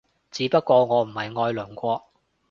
[0.31, 2.03] 只不過我唔係愛鄰國